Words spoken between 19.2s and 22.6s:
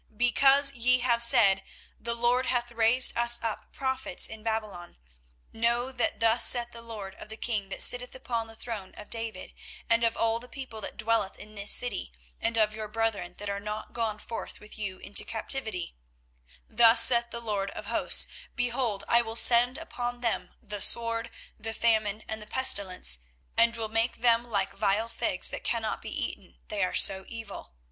will send upon them the sword, the famine, and the